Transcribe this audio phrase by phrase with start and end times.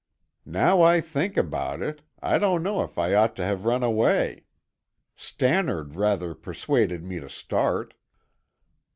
[0.47, 4.45] "Now I think about it, I don't know if I ought to have run away.
[5.15, 7.93] Stannard rather persuaded me to start."